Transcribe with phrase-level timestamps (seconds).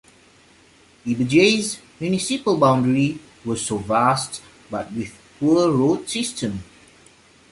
[1.05, 6.63] Ibajay's municipal boundary was so vast but with poor road system.